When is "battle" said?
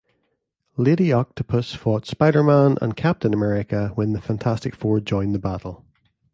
5.37-5.85